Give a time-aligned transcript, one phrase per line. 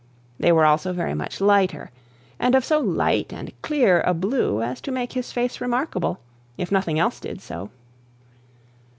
[0.39, 1.91] They were also very much lighter,
[2.39, 6.19] and of so light and clear a blue as to make his face remarkable,
[6.57, 7.69] if nothing else did so.